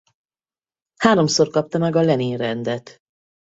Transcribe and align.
Háromszor 0.95 1.49
kapta 1.49 1.77
meg 1.77 1.95
a 1.95 2.01
Lenin-rendet. 2.01 2.95